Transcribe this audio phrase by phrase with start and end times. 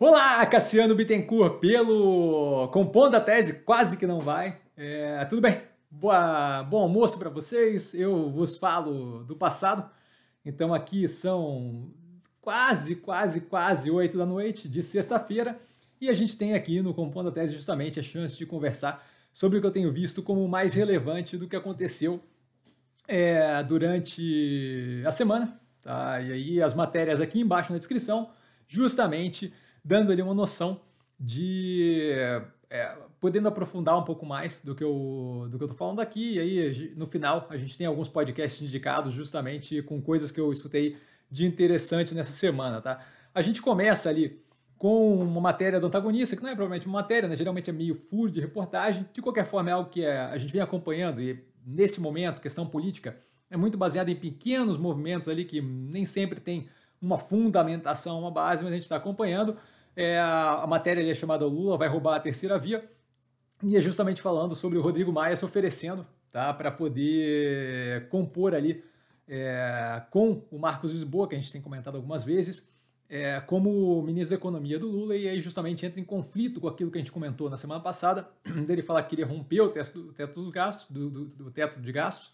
[0.00, 4.56] Olá, Cassiano Bittencourt, pelo Compondo a Tese, quase que não vai.
[4.76, 5.60] É, tudo bem?
[5.90, 7.94] Boa, bom almoço para vocês.
[7.94, 9.90] Eu vos falo do passado.
[10.46, 11.90] Então aqui são
[12.40, 15.58] quase, quase, quase oito da noite de sexta-feira
[16.00, 19.58] e a gente tem aqui no Compondo a Tese justamente a chance de conversar sobre
[19.58, 22.22] o que eu tenho visto como mais relevante do que aconteceu
[23.08, 25.60] é, durante a semana.
[25.82, 26.20] Tá?
[26.20, 28.30] E aí as matérias aqui embaixo na descrição,
[28.68, 29.52] justamente
[29.88, 30.82] dando ali uma noção
[31.18, 32.12] de
[32.68, 36.34] é, podendo aprofundar um pouco mais do que eu do que eu tô falando aqui.
[36.34, 40.52] E aí no final a gente tem alguns podcasts indicados justamente com coisas que eu
[40.52, 40.98] escutei
[41.30, 43.00] de interessante nessa semana, tá?
[43.34, 44.42] A gente começa ali
[44.76, 47.34] com uma matéria do antagonista, que não é provavelmente uma matéria, né?
[47.34, 49.08] geralmente é meio furo de reportagem.
[49.12, 52.64] De qualquer forma, é algo que é, a gente vem acompanhando e nesse momento, questão
[52.64, 53.18] política,
[53.50, 56.68] é muito baseada em pequenos movimentos ali que nem sempre tem
[57.00, 59.56] uma fundamentação, uma base, mas a gente está acompanhando.
[60.00, 62.88] É, a matéria ali é chamada Lula vai roubar a terceira via.
[63.64, 68.84] E é justamente falando sobre o Rodrigo Maia se oferecendo tá, para poder compor ali
[69.26, 72.68] é, com o Marcos Lisboa, que a gente tem comentado algumas vezes,
[73.08, 76.92] é, como ministro da Economia do Lula, e aí justamente entra em conflito com aquilo
[76.92, 78.30] que a gente comentou na semana passada,
[78.68, 81.80] dele falar que queria romper o teto, o teto dos gastos, do, do, do, teto
[81.80, 82.32] de gastos,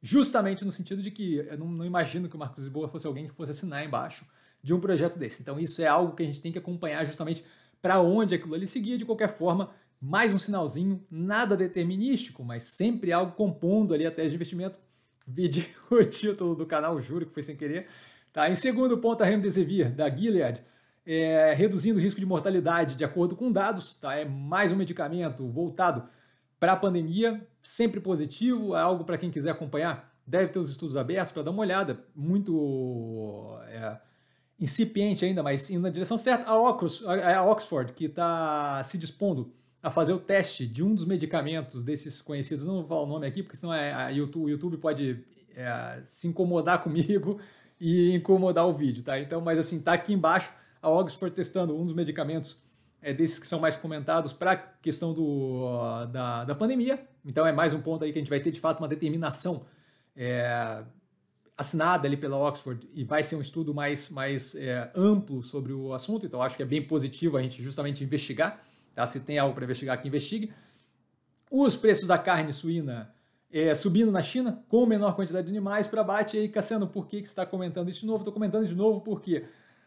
[0.00, 3.26] justamente no sentido de que eu não, não imagino que o Marcos Lisboa fosse alguém
[3.26, 4.24] que fosse assinar embaixo
[4.64, 5.42] de um projeto desse.
[5.42, 7.44] Então isso é algo que a gente tem que acompanhar justamente
[7.80, 13.12] para onde aquilo ali seguia, de qualquer forma, mais um sinalzinho, nada determinístico, mas sempre
[13.12, 14.80] algo compondo ali a tese de investimento.
[15.24, 17.86] Vide o título do canal, juro que foi sem querer,
[18.34, 18.50] Tá?
[18.50, 20.60] Em segundo ponto, a Remdesivir, da Gilead,
[21.06, 23.94] é, reduzindo o risco de mortalidade de acordo com dados.
[23.94, 24.16] Tá?
[24.16, 26.08] É mais um medicamento voltado
[26.58, 30.12] para a pandemia, sempre positivo, é algo para quem quiser acompanhar.
[30.26, 32.04] Deve ter os estudos abertos para dar uma olhada.
[32.12, 34.00] Muito é,
[34.58, 36.50] incipiente ainda, mas indo na direção certa.
[36.50, 39.52] A Oxford, a Oxford que está se dispondo
[39.82, 43.26] a fazer o teste de um dos medicamentos desses conhecidos, não vou falar o nome
[43.26, 45.22] aqui, porque senão é, a YouTube, o YouTube pode
[45.54, 47.38] é, se incomodar comigo
[47.78, 49.20] e incomodar o vídeo, tá?
[49.20, 52.62] Então, mas assim, tá aqui embaixo a Oxford testando um dos medicamentos
[53.02, 57.06] é, desses que são mais comentados para a questão do, da, da pandemia.
[57.24, 59.66] Então é mais um ponto aí que a gente vai ter de fato uma determinação
[60.16, 60.82] é,
[61.56, 65.92] assinada ali pela Oxford e vai ser um estudo mais, mais é, amplo sobre o
[65.92, 66.26] assunto.
[66.26, 68.62] Então acho que é bem positivo a gente justamente investigar.
[68.94, 69.06] Tá?
[69.06, 70.52] Se tem algo para investigar, que investigue.
[71.50, 73.14] Os preços da carne suína
[73.52, 76.36] é, subindo na China com menor quantidade de animais para bate.
[76.36, 78.18] E aí, Cassiano, por que, que você está comentando isso de novo?
[78.18, 79.44] Estou comentando de novo porque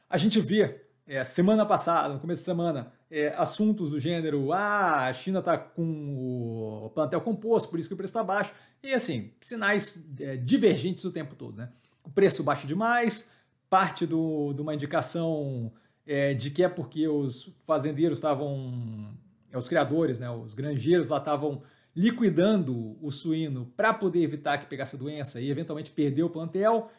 [0.10, 5.08] a gente vê é, semana passada, no começo da semana, é, assuntos do gênero: ah,
[5.08, 8.52] a China está com o plantel composto, por isso que o preço está baixo.
[8.84, 11.58] E assim, sinais é, divergentes o tempo todo.
[11.58, 11.70] Né?
[12.04, 13.30] O preço baixo demais,
[13.70, 15.72] parte do, de uma indicação
[16.06, 19.14] é, de que é porque os fazendeiros estavam,
[19.52, 21.62] é, os criadores, né, os granjeiros lá estavam
[21.96, 26.92] liquidando o suíno para poder evitar que pegasse a doença e eventualmente perder o plantel.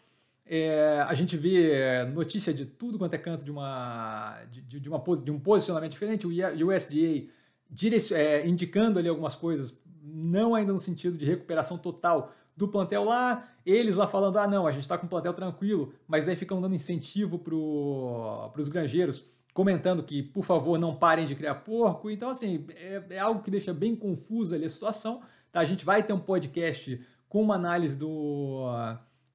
[0.50, 5.02] É, a gente vê notícia de tudo quanto é canto de, uma, de, de, uma,
[5.22, 7.28] de um posicionamento diferente, o USDA
[7.70, 13.04] direc- é, indicando ali algumas coisas, não ainda no sentido de recuperação total do plantel
[13.04, 16.34] lá, eles lá falando, ah não, a gente está com o plantel tranquilo, mas daí
[16.34, 22.08] ficam dando incentivo para os granjeiros comentando que, por favor, não parem de criar porco.
[22.08, 25.20] Então, assim, é, é algo que deixa bem confusa ali a situação.
[25.50, 25.60] Tá?
[25.60, 28.64] A gente vai ter um podcast com uma análise do,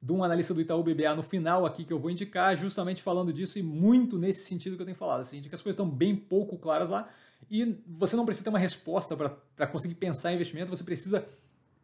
[0.04, 3.32] de um analista do Itaú BBA no final aqui que eu vou indicar, justamente falando
[3.32, 5.22] disso e muito nesse sentido que eu tenho falado.
[5.22, 7.08] Assim, que as coisas estão bem pouco claras lá
[7.50, 11.26] e você não precisa ter uma resposta para conseguir pensar em investimento, você precisa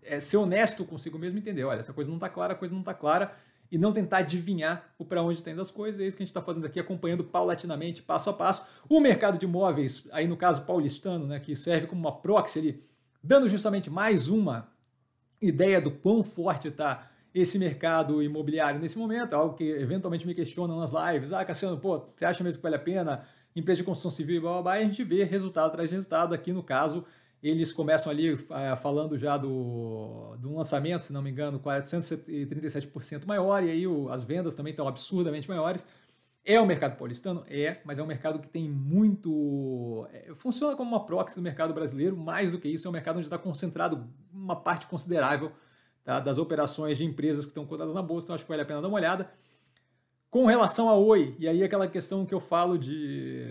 [0.03, 2.74] é, ser honesto consigo mesmo e entender, olha, essa coisa não está clara, a coisa
[2.74, 3.34] não está clara,
[3.72, 6.01] e não tentar adivinhar o para onde está indo as coisas.
[6.01, 9.40] É isso que a gente está fazendo aqui, acompanhando paulatinamente, passo a passo, o mercado
[9.40, 12.84] de imóveis, aí no caso paulistano, né, que serve como uma proxy ali,
[13.24, 14.69] dando justamente mais uma
[15.41, 20.79] ideia do quão forte está esse mercado imobiliário nesse momento, algo que eventualmente me questionam
[20.79, 21.31] nas lives.
[21.31, 23.25] Ah, Cassiano, pô, você acha mesmo que vale a pena?
[23.56, 25.95] Empresa de construção civil e blá, blá, blá, e a gente vê resultado atrás de
[25.95, 26.33] resultado.
[26.33, 27.06] Aqui no caso,
[27.42, 33.63] eles começam ali é, falando já do, do lançamento, se não me engano, 437% maior,
[33.63, 35.86] e aí o, as vendas também estão absurdamente maiores.
[36.45, 37.44] É o mercado paulistano?
[37.48, 40.07] É, mas é um mercado que tem muito.
[40.12, 43.18] É, funciona como uma proxy do mercado brasileiro, mais do que isso, é um mercado
[43.18, 45.51] onde está concentrado uma parte considerável
[46.04, 48.66] tá, das operações de empresas que estão cotadas na bolsa, então acho que vale a
[48.66, 49.31] pena dar uma olhada.
[50.30, 53.46] Com relação a Oi, e aí aquela questão que eu falo de.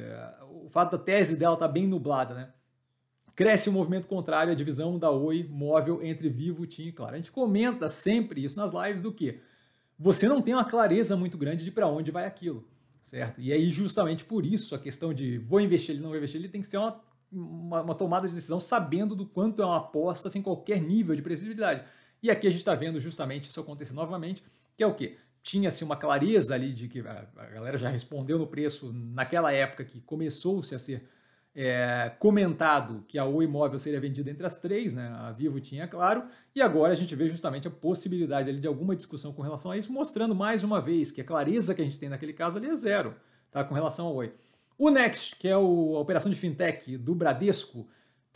[0.65, 2.53] O fato da tese dela estar tá bem nublada, né?
[3.35, 7.15] Cresce o movimento contrário à divisão da Oi móvel entre Vivo, TIM e Claro.
[7.15, 9.41] A gente comenta sempre isso nas lives do que
[9.99, 12.65] você não tem uma clareza muito grande de para onde vai aquilo.
[13.03, 13.41] certo?
[13.41, 16.49] E aí, justamente por isso, a questão de vou investir ele, não vou investir ele,
[16.49, 17.01] tem que ser uma,
[17.33, 21.23] uma, uma tomada de decisão sabendo do quanto é uma aposta sem qualquer nível de
[21.23, 21.83] previsibilidade.
[22.23, 24.43] E aqui a gente está vendo justamente isso acontecer novamente,
[24.77, 25.17] que é o quê?
[25.43, 29.85] Tinha-se uma clareza ali de que a, a galera já respondeu no preço naquela época
[29.85, 31.09] que começou-se a ser
[31.55, 35.09] é, comentado que a Oi Imóvel seria vendida entre as três, né?
[35.09, 36.25] A Vivo tinha claro,
[36.55, 39.77] e agora a gente vê justamente a possibilidade ali de alguma discussão com relação a
[39.77, 42.69] isso, mostrando mais uma vez que a clareza que a gente tem naquele caso ali
[42.69, 43.15] é zero,
[43.51, 43.65] tá?
[43.65, 44.33] Com relação ao Oi.
[44.79, 47.89] O Next, que é o, a operação de fintech do Bradesco,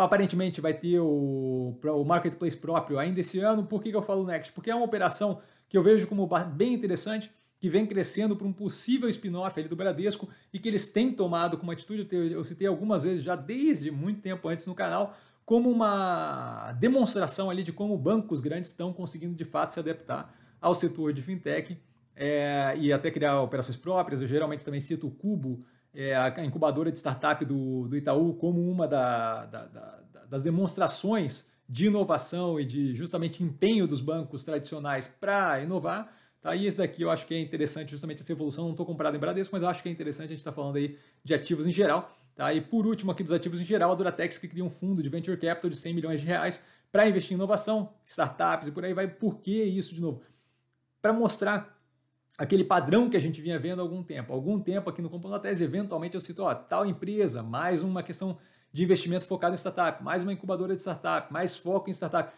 [0.04, 3.64] aparentemente vai ter o, o marketplace próprio ainda esse ano.
[3.64, 4.52] Por que, que eu falo Next?
[4.52, 7.30] Porque é uma operação que eu vejo como bem interessante
[7.62, 11.70] que vem crescendo para um possível spin-off do Bradesco e que eles têm tomado como
[11.70, 15.16] atitude, eu citei algumas vezes já desde muito tempo antes no canal,
[15.46, 20.74] como uma demonstração ali de como bancos grandes estão conseguindo de fato se adaptar ao
[20.74, 21.80] setor de fintech
[22.16, 24.20] é, e até criar operações próprias.
[24.20, 28.60] Eu geralmente também cito o Cubo, é, a incubadora de startup do, do Itaú, como
[28.70, 29.98] uma da, da, da,
[30.28, 36.14] das demonstrações de inovação e de justamente empenho dos bancos tradicionais para inovar.
[36.40, 36.56] Tá?
[36.56, 38.64] E esse daqui eu acho que é interessante, justamente essa evolução.
[38.64, 40.26] Não estou comprado em Bradesco, mas eu acho que é interessante.
[40.26, 42.18] A gente está falando aí de ativos em geral.
[42.34, 42.52] Tá?
[42.52, 45.08] E por último, aqui dos ativos em geral, a Duratex que cria um fundo de
[45.08, 48.92] venture capital de 100 milhões de reais para investir em inovação, startups e por aí
[48.92, 49.08] vai.
[49.08, 50.22] Por que isso de novo?
[51.00, 51.81] Para mostrar
[52.36, 54.32] aquele padrão que a gente vinha vendo há algum tempo.
[54.32, 58.38] Há algum tempo aqui no Tese, eventualmente eu cito, ó, tal empresa, mais uma questão
[58.72, 62.32] de investimento focado em startup, mais uma incubadora de startup, mais foco em startup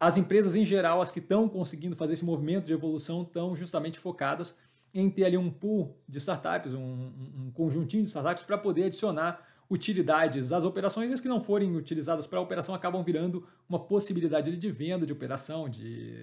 [0.00, 3.98] as empresas em geral, as que estão conseguindo fazer esse movimento de evolução, estão justamente
[3.98, 4.56] focadas
[4.94, 9.46] em ter ali um pool de startups, um, um conjuntinho de startups para poder adicionar
[9.70, 13.78] utilidades às operações e as que não forem utilizadas para a operação acabam virando uma
[13.78, 16.14] possibilidade de venda de operação, de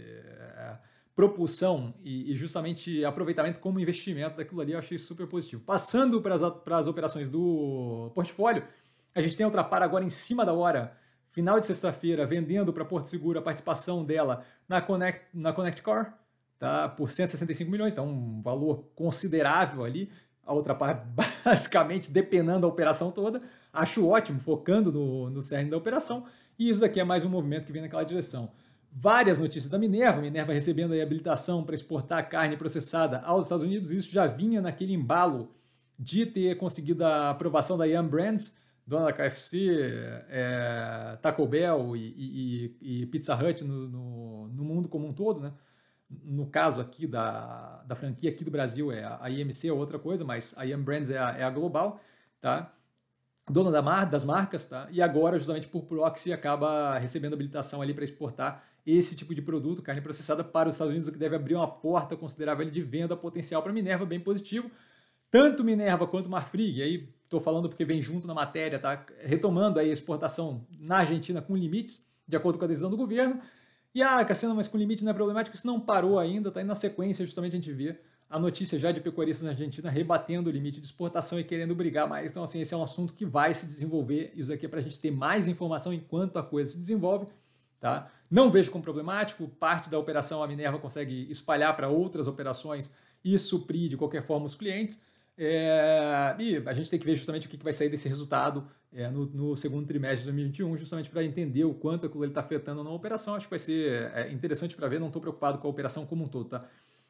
[0.57, 0.77] é,
[1.17, 5.63] propulsão e, e, justamente aproveitamento como investimento daquilo ali, eu achei super positivo.
[5.65, 6.35] Passando para
[6.77, 8.63] as, operações do portfólio,
[9.15, 10.95] a gente tem outra para agora em cima da hora,
[11.29, 16.19] final de sexta-feira, vendendo para Porto Seguro a participação dela na Connect, na Connect Car,
[16.59, 16.87] tá?
[16.87, 20.11] por 165 milhões, então um valor considerável ali.
[20.45, 21.03] A outra parte,
[21.43, 23.41] basicamente, depenando da operação toda.
[23.73, 26.27] Acho ótimo, focando no, no cerne da operação.
[26.59, 28.51] E isso daqui é mais um movimento que vem naquela direção.
[28.92, 33.92] Várias notícias da Minerva, Minerva recebendo a habilitação para exportar carne processada aos Estados Unidos.
[33.92, 35.51] Isso já vinha naquele embalo
[36.00, 38.56] de ter conseguido a aprovação da Yum Brands,
[38.86, 39.69] dona da KFC,
[40.30, 45.42] é, Taco Bell e, e, e Pizza Hut no, no, no, mundo como um todo,
[45.42, 45.54] né?
[46.24, 50.24] No caso aqui da, da franquia aqui do Brasil, é a IMC é outra coisa,
[50.24, 52.00] mas a IM Brands é a, é a global,
[52.39, 52.74] tá?
[53.50, 54.88] Dona da mar, das marcas, tá?
[54.89, 59.81] E agora, justamente por proxy, acaba recebendo habilitação ali para exportar esse tipo de produto,
[59.81, 63.18] carne processada, para os Estados Unidos, o que deve abrir uma porta considerável de venda
[63.18, 64.72] potencial para Minerva, bem positivo.
[65.30, 69.06] Tanto Minerva quanto Marfrig, aí estou falando porque vem junto na matéria, tá?
[69.19, 73.42] Retomando aí a exportação na Argentina com limites, de acordo com a decisão do governo.
[73.94, 76.62] E ah, Cassiano, mas com limite não é problemático, isso não parou ainda, tá?
[76.62, 78.00] E na sequência, justamente, a gente vê
[78.30, 82.07] a notícia já de pecuaristas na Argentina rebatendo o limite de exportação e querendo brigar
[82.07, 82.31] mais.
[82.31, 84.31] Então, assim, esse é um assunto que vai se desenvolver.
[84.36, 87.28] Isso aqui é para a gente ter mais informação enquanto a coisa se desenvolve.
[87.79, 88.12] Tá?
[88.29, 89.47] Não vejo como problemático.
[89.47, 92.91] Parte da operação a Minerva consegue espalhar para outras operações
[93.24, 95.00] e suprir de qualquer forma os clientes.
[95.38, 99.07] É, e a gente tem que ver justamente o que vai sair desse resultado é,
[99.10, 102.89] no, no, segundo trimestre de 2021, justamente para entender o quanto aquilo está afetando na
[102.89, 103.36] operação.
[103.36, 106.24] Acho que vai ser é, interessante para ver, não estou preocupado com a operação como
[106.24, 106.50] um todo.
[106.50, 106.65] Tá?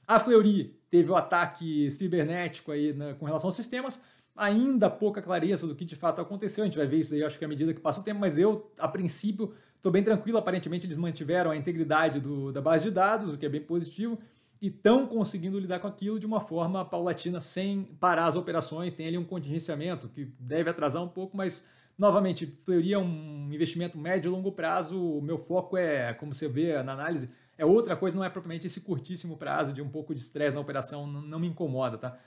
[0.06, 4.02] A Fleury teve o ataque cibernético aí né, com relação aos sistemas,
[4.36, 6.64] ainda pouca clareza do que de fato aconteceu.
[6.64, 8.38] A gente vai ver isso aí, acho que à medida que passa o tempo, mas
[8.38, 10.38] eu, a princípio, estou bem tranquilo.
[10.38, 14.20] Aparentemente, eles mantiveram a integridade do, da base de dados, o que é bem positivo
[14.62, 18.94] e estão conseguindo lidar com aquilo de uma forma paulatina, sem parar as operações.
[18.94, 21.68] Tem ali um contingenciamento que deve atrasar um pouco, mas,
[21.98, 25.00] novamente, Fleury é um investimento médio e longo prazo.
[25.00, 28.68] O meu foco é, como você vê na análise, é outra coisa, não é propriamente
[28.68, 32.18] esse curtíssimo prazo de um pouco de estresse na operação, não, não, me incomoda, tá?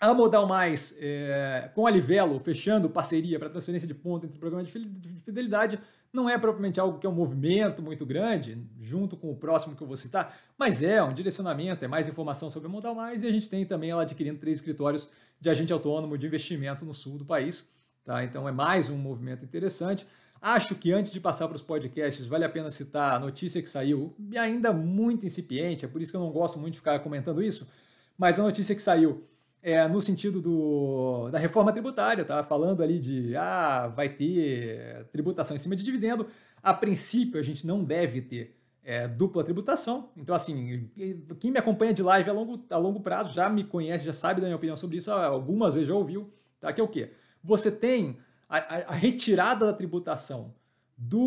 [0.00, 4.40] A Modal Mais, é, com a Livelo, fechando parceria para transferência de ponto entre o
[4.40, 4.72] programa de
[5.20, 5.78] fidelidade,
[6.12, 9.82] não é propriamente algo que é um movimento muito grande, junto com o próximo que
[9.82, 13.26] eu vou citar, mas é um direcionamento, é mais informação sobre a Modal Mais e
[13.26, 15.08] a gente tem também ela adquirindo três escritórios
[15.40, 17.70] de agente autônomo de investimento no sul do país.
[18.04, 18.24] Tá?
[18.24, 20.06] Então é mais um movimento interessante.
[20.42, 23.68] Acho que antes de passar para os podcasts, vale a pena citar a notícia que
[23.68, 26.98] saiu, e ainda muito incipiente, é por isso que eu não gosto muito de ficar
[27.00, 27.70] comentando isso,
[28.16, 29.28] mas a notícia que saiu
[29.62, 32.42] é, no sentido do, da reforma tributária, tá?
[32.42, 36.26] Falando ali de ah, vai ter tributação em cima de dividendo.
[36.62, 40.10] A princípio, a gente não deve ter é, dupla tributação.
[40.16, 40.90] Então, assim,
[41.38, 44.40] quem me acompanha de live a longo, a longo prazo já me conhece, já sabe
[44.40, 46.72] da minha opinião sobre isso, algumas vezes já ouviu, tá?
[46.72, 47.12] Que é o quê?
[47.42, 50.54] Você tem a, a, a retirada da tributação
[50.96, 51.18] do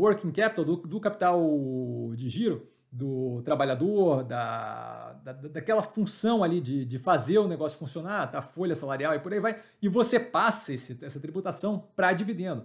[0.00, 1.40] working capital, do, do, capital
[2.16, 8.30] de giro do trabalhador, da, da, daquela função ali de, de fazer o negócio funcionar,
[8.30, 8.40] tá?
[8.40, 12.64] folha salarial e por aí vai, e você passa esse, essa tributação para dividendo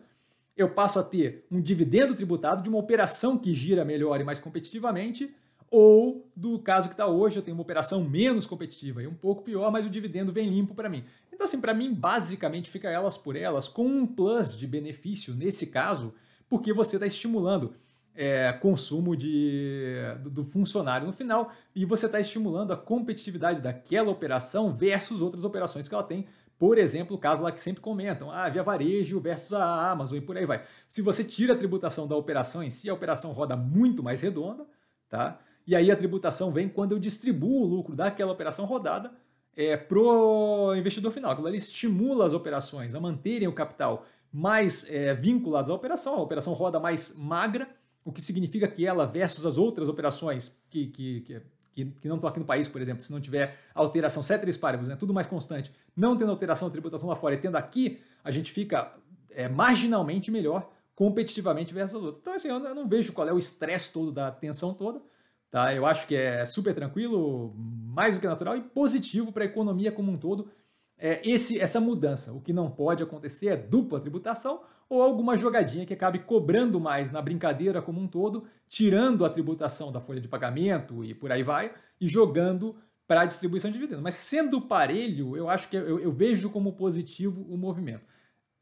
[0.56, 4.40] eu passo a ter um dividendo tributado de uma operação que gira melhor e mais
[4.40, 5.34] competitivamente,
[5.70, 9.42] ou do caso que está hoje, eu tenho uma operação menos competitiva e um pouco
[9.42, 11.04] pior, mas o dividendo vem limpo para mim.
[11.32, 15.68] Então, assim, para mim, basicamente fica elas por elas, com um plus de benefício nesse
[15.68, 16.14] caso,
[16.48, 17.74] porque você está estimulando
[18.16, 24.12] é, consumo de, do, do, funcionário no final e você está estimulando a competitividade daquela
[24.12, 26.28] operação versus outras operações que ela tem
[26.64, 30.22] por exemplo, o caso lá que sempre comentam, ah, Via Varejo versus a Amazon e
[30.22, 30.64] por aí vai.
[30.88, 34.66] Se você tira a tributação da operação em si, a operação roda muito mais redonda,
[35.10, 35.40] tá?
[35.68, 39.12] E aí a tributação vem quando eu distribuo o lucro daquela operação rodada
[39.58, 41.32] é, pro investidor final.
[41.32, 46.22] Aquilo ali estimula as operações a manterem o capital mais é, vinculados à operação, a
[46.22, 47.68] operação roda mais magra,
[48.06, 51.42] o que significa que ela versus as outras operações que, que, que
[51.74, 54.96] que, não estão aqui no país, por exemplo, se não tiver alteração, ceteris paribus, né,
[54.96, 58.52] tudo mais constante, não tendo alteração da tributação lá fora e tendo aqui, a gente
[58.52, 58.94] fica
[59.32, 62.22] é, marginalmente melhor competitivamente versus os outros.
[62.22, 65.02] Então, assim, eu não vejo qual é o estresse todo da tensão toda.
[65.50, 65.74] Tá?
[65.74, 69.92] Eu acho que é super tranquilo, mais do que natural e positivo para a economia
[69.92, 70.50] como um todo
[70.98, 72.32] é, esse, essa mudança.
[72.32, 74.62] O que não pode acontecer é dupla tributação
[74.94, 79.92] ou alguma jogadinha que acabe cobrando mais na brincadeira como um todo, tirando a tributação
[79.92, 82.76] da folha de pagamento e por aí vai, e jogando
[83.08, 84.04] para a distribuição de dividendos.
[84.04, 88.06] Mas sendo parelho, eu acho que eu, eu, vejo como positivo o movimento.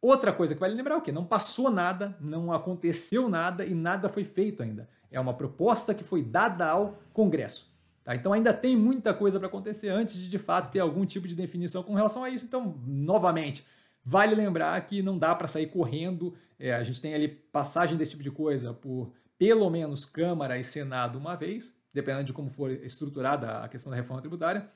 [0.02, 1.12] Outra coisa que vale lembrar é o que?
[1.12, 4.90] Não passou nada, não aconteceu nada e nada foi feito ainda.
[5.12, 7.70] É uma proposta que foi dada ao Congresso.
[8.04, 8.16] Tá?
[8.16, 11.36] Então ainda tem muita coisa para acontecer antes de de fato ter algum tipo de
[11.36, 12.46] definição com relação a isso.
[12.46, 13.66] Então, novamente,
[14.04, 18.12] Vale lembrar que não dá para sair correndo, é, a gente tem ali passagem desse
[18.12, 22.70] tipo de coisa por pelo menos Câmara e Senado uma vez, dependendo de como for
[22.70, 24.70] estruturada a questão da reforma tributária,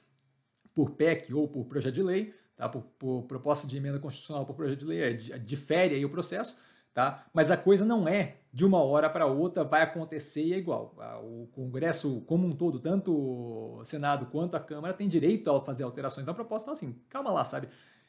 [0.73, 2.67] por PEC ou por projeto de lei, tá?
[2.67, 6.57] por, por proposta de emenda constitucional por projeto de lei, é, difere aí o processo,
[6.93, 7.25] tá?
[7.33, 10.95] mas a coisa não é de uma hora para outra, vai acontecer e é igual.
[11.23, 15.83] O Congresso como um todo, tanto o Senado quanto a Câmara, tem direito a fazer
[15.83, 17.67] alterações na proposta, então assim, calma lá, sabe?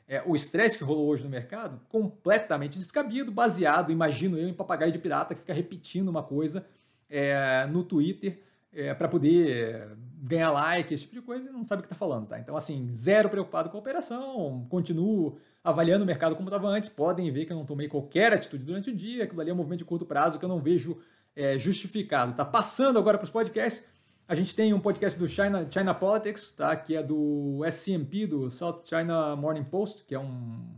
[0.08, 4.92] É, o estresse que rolou hoje no mercado, completamente descabido, baseado, imagino eu, em papagaio
[4.92, 6.66] de pirata que fica repetindo uma coisa
[7.10, 8.40] é, no Twitter
[8.72, 11.96] é, para poder ganhar like, esse tipo de coisa, e não sabe o que está
[11.96, 12.38] falando, tá?
[12.38, 17.30] Então, assim, zero preocupado com a operação, continuo avaliando o mercado como estava antes, podem
[17.30, 19.80] ver que eu não tomei qualquer atitude durante o dia, aquilo ali é um movimento
[19.80, 20.98] de curto prazo que eu não vejo
[21.34, 22.34] é, justificado.
[22.34, 23.84] Tá passando agora para os podcasts,
[24.28, 26.75] a gente tem um podcast do China, China Politics, tá?
[26.76, 30.75] que é do SCMP, do South China Morning Post, que é um,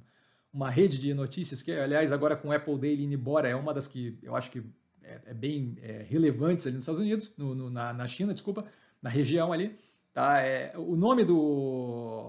[0.52, 3.88] uma rede de notícias que, aliás, agora com Apple Daily indo embora, é uma das
[3.88, 4.62] que eu acho que
[5.02, 8.66] é, é bem é, relevantes ali nos Estados Unidos, no, no, na, na China, desculpa,
[9.00, 9.78] na região ali.
[10.12, 10.42] Tá?
[10.42, 12.26] É, o nome do,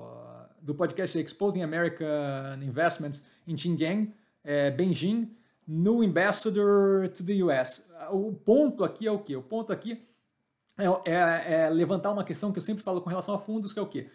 [0.61, 5.35] do podcast é Exposing American Investments in Xinjiang, é Beijing,
[5.67, 7.85] New Ambassador to the US.
[8.09, 9.35] O ponto aqui é o quê?
[9.35, 10.01] O ponto aqui
[10.79, 13.79] é, é, é, levantar uma questão que eu sempre falo com relação a fundos, que
[13.79, 14.09] é o quê?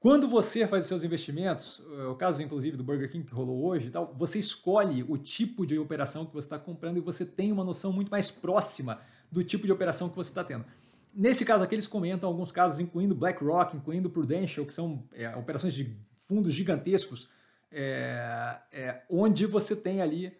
[0.00, 3.64] Quando você faz os seus investimentos, é o caso inclusive do Burger King que rolou
[3.64, 7.26] hoje e tal, você escolhe o tipo de operação que você está comprando e você
[7.26, 9.00] tem uma noção muito mais próxima
[9.30, 10.64] do tipo de operação que você está tendo.
[11.12, 15.74] Nesse caso aqui, eles comentam alguns casos, incluindo BlackRock, incluindo Prudential, que são é, operações
[15.74, 15.96] de
[16.26, 17.28] fundos gigantescos,
[17.72, 20.32] é, é, onde você tem ali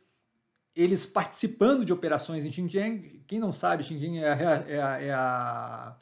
[0.78, 3.20] eles participando de operações em Xinjiang.
[3.26, 5.96] Quem não sabe, Xinjiang é a, é a, é a,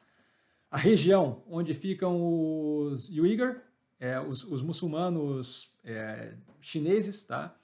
[0.71, 3.56] a região onde ficam os Uyghur,
[3.99, 7.56] é, os, os, muçulmanos é, chineses, tá?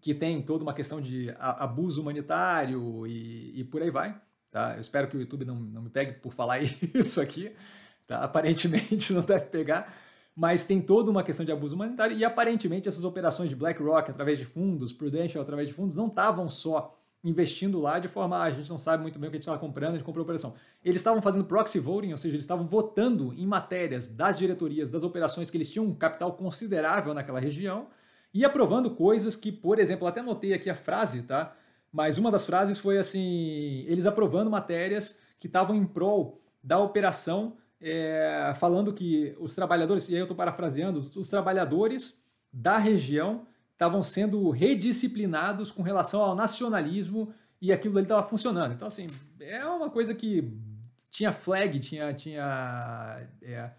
[0.00, 4.16] que tem toda uma questão de abuso humanitário e, e, por aí vai.
[4.48, 4.74] Tá?
[4.74, 6.60] Eu espero que o YouTube não, não me pegue por falar
[6.94, 7.50] isso aqui.
[8.06, 8.18] Tá?
[8.18, 9.92] Aparentemente não deve pegar
[10.34, 14.38] mas tem toda uma questão de abuso humanitário e aparentemente essas operações de BlackRock através
[14.38, 18.50] de fundos, Prudential através de fundos, não estavam só investindo lá de forma, ah, a
[18.50, 20.24] gente não sabe muito bem o que a gente estava comprando, a gente comprou a
[20.24, 20.54] operação.
[20.84, 25.04] Eles estavam fazendo proxy voting, ou seja, eles estavam votando em matérias das diretorias, das
[25.04, 27.86] operações que eles tinham um capital considerável naquela região
[28.32, 31.56] e aprovando coisas que, por exemplo, até anotei aqui a frase, tá?
[31.90, 37.56] Mas uma das frases foi assim, eles aprovando matérias que estavam em prol da operação
[37.86, 42.18] é, falando que os trabalhadores, e aí eu estou parafraseando, os, os trabalhadores
[42.50, 48.72] da região estavam sendo redisciplinados com relação ao nacionalismo e aquilo ali estava funcionando.
[48.72, 49.06] Então, assim,
[49.38, 50.50] é uma coisa que
[51.10, 53.70] tinha flag, tinha, tinha é,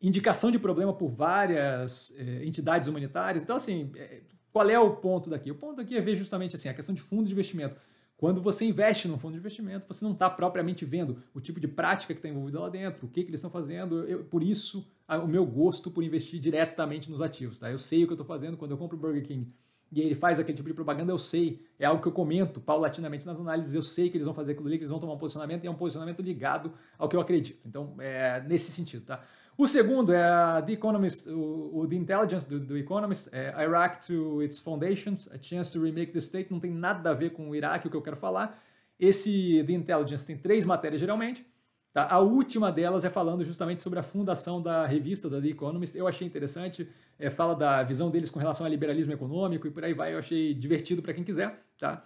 [0.00, 3.44] indicação de problema por várias é, entidades humanitárias.
[3.44, 5.52] Então, assim, é, qual é o ponto daqui?
[5.52, 7.76] O ponto aqui é ver justamente assim, a questão de fundo de investimento.
[8.22, 11.66] Quando você investe num fundo de investimento, você não está propriamente vendo o tipo de
[11.66, 14.04] prática que está envolvida lá dentro, o que, que eles estão fazendo.
[14.04, 17.58] Eu, por isso, a, o meu gosto por investir diretamente nos ativos.
[17.58, 17.68] Tá?
[17.68, 19.52] Eu sei o que eu estou fazendo quando eu compro o Burger King
[19.90, 21.66] e ele faz aquele tipo de propaganda, eu sei.
[21.80, 24.68] É algo que eu comento paulatinamente nas análises, eu sei que eles vão fazer aquilo
[24.68, 27.20] ali, que eles vão tomar um posicionamento, e é um posicionamento ligado ao que eu
[27.20, 27.60] acredito.
[27.66, 29.24] Então, é nesse sentido, tá?
[29.62, 34.04] O segundo é a The Economist, o, o The Intelligence do, do Economist, é Iraq
[34.04, 37.48] to its Foundations, A Chance to Remake the State, não tem nada a ver com
[37.48, 38.60] o Iraque, o que eu quero falar.
[38.98, 41.46] Esse The Intelligence tem três matérias geralmente,
[41.92, 42.08] Tá?
[42.10, 45.96] A última delas é falando justamente sobre a fundação da revista da The Economist.
[45.96, 49.84] Eu achei interessante, é, fala da visão deles com relação ao liberalismo econômico e por
[49.84, 50.12] aí vai.
[50.12, 51.62] Eu achei divertido para quem quiser.
[51.78, 52.04] Tá?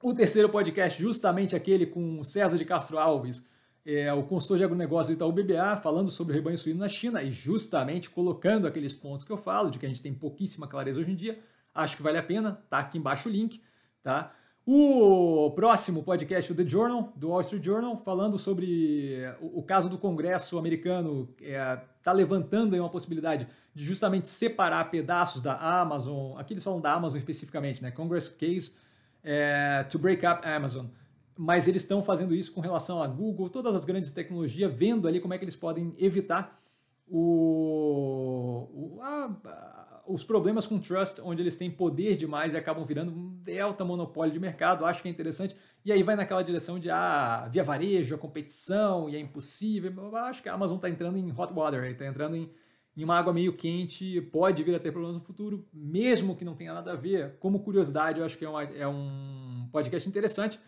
[0.00, 3.44] O terceiro podcast, justamente aquele com César de Castro Alves,
[3.86, 7.22] é, o consultor de agronegócio do Itaú BBA, falando sobre o rebanho suíno na China
[7.22, 11.00] e justamente colocando aqueles pontos que eu falo, de que a gente tem pouquíssima clareza
[11.00, 11.38] hoje em dia.
[11.72, 13.62] Acho que vale a pena, tá aqui embaixo o link.
[14.02, 14.32] Tá?
[14.66, 19.88] O próximo podcast, o The Journal, do Wall Street Journal, falando sobre o, o caso
[19.88, 25.54] do Congresso americano, está é, tá levantando aí uma possibilidade de justamente separar pedaços da
[25.54, 27.92] Amazon, aqui eles falam da Amazon especificamente, né?
[27.92, 28.72] Congress Case
[29.22, 30.86] é, to Break Up Amazon.
[31.36, 35.20] Mas eles estão fazendo isso com relação a Google, todas as grandes tecnologias, vendo ali
[35.20, 36.60] como é que eles podem evitar
[37.08, 43.12] o, o a, os problemas com trust, onde eles têm poder demais e acabam virando
[43.12, 45.56] um delta monopólio de mercado, acho que é interessante.
[45.84, 50.16] E aí vai naquela direção de ah, via varejo, a competição, e é impossível.
[50.16, 52.50] Acho que a Amazon está entrando em hot water, está entrando em,
[52.96, 56.54] em uma água meio quente, pode vir a ter problemas no futuro, mesmo que não
[56.54, 57.36] tenha nada a ver.
[57.38, 60.58] Como curiosidade, eu acho que é, uma, é um podcast interessante.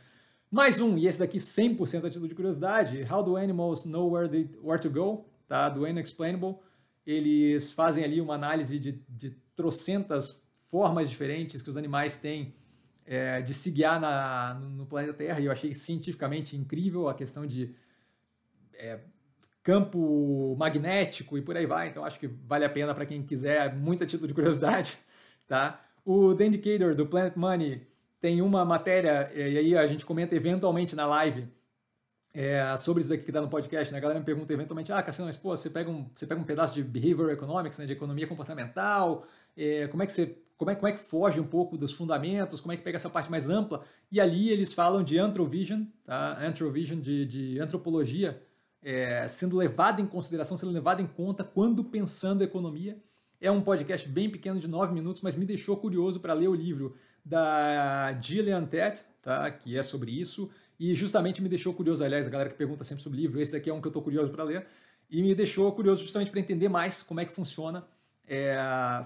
[0.51, 4.29] Mais um, e esse daqui 100% a título de curiosidade, How do Animals Know Where,
[4.29, 5.69] they, where to Go, tá?
[5.69, 6.57] do Unexplainable
[7.09, 12.55] eles fazem ali uma análise de, de trocentas formas diferentes que os animais têm
[13.07, 17.47] é, de se guiar na, no planeta Terra, e eu achei cientificamente incrível a questão
[17.47, 17.75] de
[18.75, 19.01] é,
[19.63, 23.75] campo magnético e por aí vai, então acho que vale a pena para quem quiser,
[23.75, 24.99] muita título de curiosidade.
[25.49, 25.83] Tá?
[26.05, 27.87] O The Indicator do Planet Money
[28.21, 31.49] tem uma matéria, e aí a gente comenta eventualmente na live,
[32.35, 33.99] é, sobre isso aqui que dá no podcast, né?
[33.99, 36.45] A galera me pergunta eventualmente, ah, Cassiano, mas pô, você pega um, você pega um
[36.45, 39.27] pedaço de behavior economics, né, de economia comportamental,
[39.57, 42.61] é, como é que você como é, como é que foge um pouco dos fundamentos,
[42.61, 46.37] como é que pega essa parte mais ampla, e ali eles falam de anthrovision, tá?
[46.45, 48.43] anthrovision, de, de antropologia,
[48.83, 53.01] é, sendo levado em consideração, sendo levado em conta quando pensando economia.
[53.41, 56.55] É um podcast bem pequeno, de nove minutos, mas me deixou curioso para ler o
[56.55, 59.51] livro da Gillian Tett, tá?
[59.51, 63.03] que é sobre isso, e justamente me deixou curioso, aliás, a galera que pergunta sempre
[63.03, 64.67] sobre livro, esse daqui é um que eu estou curioso para ler,
[65.11, 67.87] e me deixou curioso justamente para entender mais como é que funciona
[68.27, 68.57] é,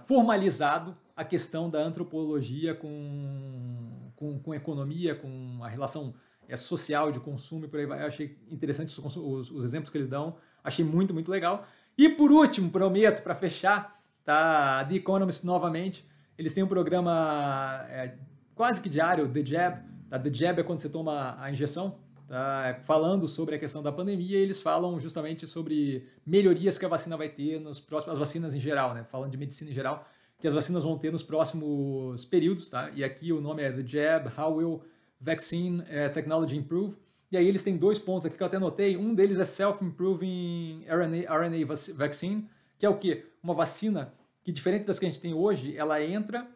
[0.04, 6.14] formalizado a questão da antropologia com, com, com economia, com a relação
[6.48, 8.02] é, social de consumo e por aí vai.
[8.02, 11.66] Eu achei interessante os, os, os, exemplos que eles dão, achei muito, muito legal.
[11.96, 16.06] E por último, prometo, para fechar, tá, The Economist novamente,
[16.38, 18.14] eles têm um programa é,
[18.54, 20.18] quase que diário, The Jab, Tá?
[20.18, 22.78] The jab é quando você toma a injeção, tá?
[22.84, 27.30] falando sobre a questão da pandemia, eles falam justamente sobre melhorias que a vacina vai
[27.30, 29.04] ter nos próximos, as vacinas em geral, né?
[29.04, 30.06] falando de medicina em geral,
[30.38, 32.90] que as vacinas vão ter nos próximos períodos, tá?
[32.94, 34.82] E aqui o nome é The Jab, How Will
[35.18, 36.96] Vaccine eh, Technology Improve?
[37.30, 38.96] E aí eles têm dois pontos aqui que eu até notei.
[38.96, 43.24] Um deles é Self-Improving RNA, RNA Vaccine, que é o quê?
[43.42, 46.48] Uma vacina que, diferente das que a gente tem hoje, ela entra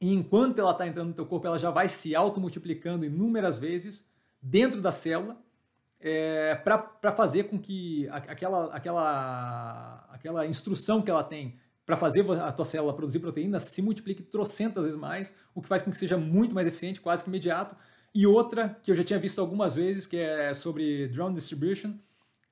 [0.00, 4.04] e enquanto ela está entrando no teu corpo, ela já vai se automultiplicando inúmeras vezes
[4.42, 5.40] dentro da célula
[5.98, 12.52] é, para fazer com que aquela, aquela, aquela instrução que ela tem para fazer a
[12.52, 16.18] tua célula produzir proteína se multiplique trocentas vezes mais, o que faz com que seja
[16.18, 17.76] muito mais eficiente, quase que imediato.
[18.12, 21.94] E outra que eu já tinha visto algumas vezes, que é sobre drone distribution.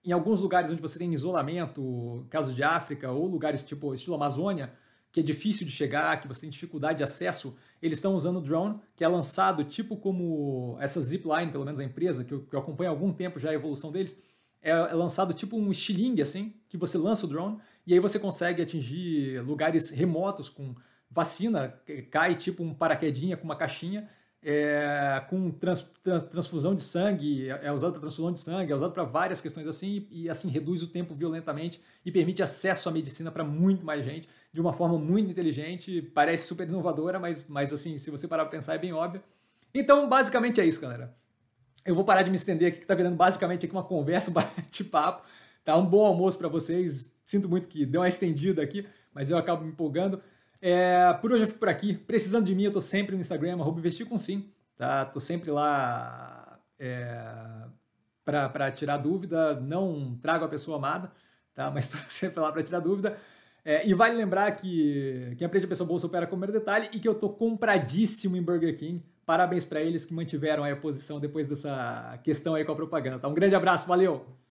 [0.04, 4.72] Em alguns lugares onde você tem isolamento, caso de África, ou lugares tipo estilo Amazônia,
[5.10, 8.40] que é difícil de chegar, que você tem dificuldade de acesso, eles estão usando o
[8.40, 12.54] drone, que é lançado tipo como essa Zipline, pelo menos a empresa, que eu, que
[12.54, 14.16] eu acompanho há algum tempo já a evolução deles,
[14.60, 18.18] é, é, lançado tipo um estilingue, assim, que você lança o drone e aí você
[18.18, 20.74] consegue atingir lugares remotos com
[21.10, 24.08] vacina, cai tipo um paraquedinha com uma caixinha,
[24.44, 28.76] é, com trans, trans, transfusão de sangue, é, é usado para transfusão de sangue, é
[28.76, 32.88] usado para várias questões assim, e, e assim reduz o tempo violentamente e permite acesso
[32.88, 37.44] à medicina para muito mais gente de uma forma muito inteligente, parece super inovadora, mas,
[37.48, 39.20] mas assim, se você parar para pensar, é bem óbvio.
[39.74, 41.12] Então, basicamente é isso, galera.
[41.84, 44.34] Eu vou parar de me estender aqui, que tá virando basicamente aqui uma conversa, um
[44.34, 45.26] bate-papo.
[45.64, 47.12] Tá um bom almoço para vocês.
[47.24, 50.22] Sinto muito que deu uma estendida aqui, mas eu acabo me empolgando.
[50.66, 51.92] É, por hoje eu fico por aqui.
[51.92, 54.50] Precisando de mim, eu tô sempre no Instagram, arroba investir com sim.
[54.78, 55.04] Tá?
[55.04, 57.22] Tô sempre lá é,
[58.24, 59.60] para tirar dúvida.
[59.60, 61.12] Não trago a pessoa amada,
[61.52, 61.68] tá?
[61.74, 63.18] mas tô sempre lá para tirar dúvida.
[63.62, 66.88] É, e vale lembrar que quem aprende a pessoa bolsa opera com o primeiro detalhe
[66.94, 69.04] e que eu tô compradíssimo em Burger King.
[69.26, 73.18] Parabéns para eles que mantiveram a posição depois dessa questão aí com a propaganda.
[73.18, 73.28] Tá?
[73.28, 74.34] Um grande abraço, valeu!